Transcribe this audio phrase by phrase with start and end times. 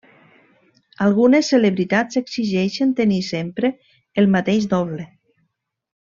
[1.07, 3.71] Algunes celebritats exigeixen tenir sempre
[4.23, 5.07] el mateix doble.